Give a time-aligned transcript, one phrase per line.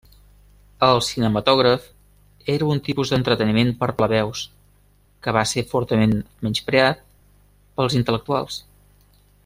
[0.85, 1.83] El cinematògraf
[2.53, 4.41] era un tipus d'entreteniment per plebeus
[5.27, 7.05] que va ser fortament menyspreat
[7.77, 8.59] pels intel·lectuals.